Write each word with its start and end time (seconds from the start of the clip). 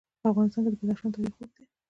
په 0.21 0.27
افغانستان 0.31 0.61
کې 0.63 0.69
د 0.71 0.75
بدخشان 0.79 1.09
تاریخ 1.13 1.33
اوږد 1.35 1.51
دی. 1.57 1.63